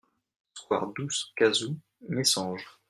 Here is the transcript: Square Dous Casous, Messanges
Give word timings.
Square 0.55 0.87
Dous 0.95 1.31
Casous, 1.37 1.77
Messanges 2.09 2.65